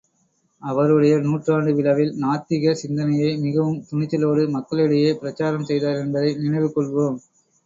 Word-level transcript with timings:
அவருடைய 0.61 1.17
நூற்றாண்டு 1.19 1.71
விழாவில் 1.73 2.13
நாத்திக 2.23 2.73
சிந்தனையை 2.73 3.29
மிகவும் 3.43 3.79
துணிச்சலோடு 3.91 4.45
மக்களிடையே 4.49 5.11
பிரச்சாரம் 5.21 5.69
செய்தார் 5.69 6.01
என்பதை 6.01 6.31
நினைவு 6.41 6.69
கொள்வோம். 6.71 7.19